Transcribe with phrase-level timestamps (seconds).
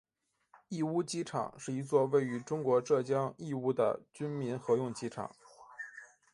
[0.67, 5.29] 义乌机场是一座位于中国浙江义乌的军民合用机场。